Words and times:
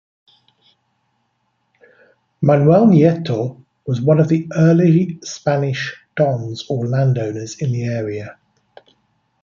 Manuel 2.41 2.87
Nieto 2.87 3.63
was 3.85 4.01
one 4.01 4.19
of 4.19 4.29
the 4.29 4.49
early 4.55 5.19
Spanish 5.21 5.95
dons 6.15 6.65
or 6.69 6.87
landowners 6.87 7.61
in 7.61 7.71
the 7.71 7.83
area. 7.83 8.39